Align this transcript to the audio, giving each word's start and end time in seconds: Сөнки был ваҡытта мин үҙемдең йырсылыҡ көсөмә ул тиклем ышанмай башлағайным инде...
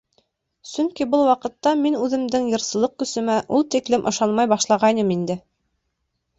Сөнки 0.69 1.05
был 1.11 1.21
ваҡытта 1.31 1.73
мин 1.83 1.99
үҙемдең 2.07 2.49
йырсылыҡ 2.53 2.97
көсөмә 3.03 3.37
ул 3.59 3.69
тиклем 3.77 4.11
ышанмай 4.15 4.53
башлағайным 4.57 5.17
инде... 5.21 5.41